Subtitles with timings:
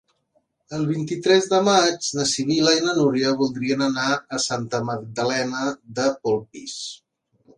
[0.77, 5.63] El vint-i-tres de maig na Sibil·la i na Núria voldrien anar a Santa Magdalena
[5.99, 6.77] de Polpís.